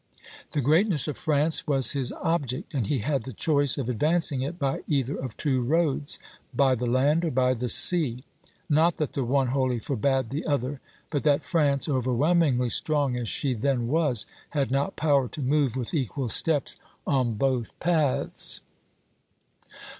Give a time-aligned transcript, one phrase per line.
[0.53, 4.57] The greatness of France was his object, and he had the choice of advancing it
[4.57, 6.17] by either of two roads,
[6.55, 8.23] by the land or by the sea;
[8.67, 13.53] not that the one wholly forbade the other, but that France, overwhelmingly strong as she
[13.53, 18.61] then was, had not power to move with equal steps on both paths.